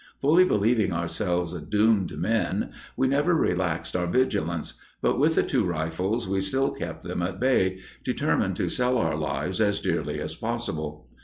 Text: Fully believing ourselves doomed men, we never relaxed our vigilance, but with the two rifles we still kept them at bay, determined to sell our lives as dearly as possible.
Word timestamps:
Fully 0.19 0.43
believing 0.45 0.91
ourselves 0.91 1.53
doomed 1.53 2.17
men, 2.17 2.71
we 2.97 3.07
never 3.07 3.35
relaxed 3.35 3.95
our 3.95 4.07
vigilance, 4.07 4.73
but 4.99 5.19
with 5.19 5.35
the 5.35 5.43
two 5.43 5.63
rifles 5.63 6.27
we 6.27 6.41
still 6.41 6.71
kept 6.71 7.03
them 7.03 7.21
at 7.21 7.39
bay, 7.39 7.81
determined 8.03 8.55
to 8.55 8.67
sell 8.67 8.97
our 8.97 9.15
lives 9.15 9.61
as 9.61 9.79
dearly 9.79 10.19
as 10.19 10.33
possible. 10.33 11.07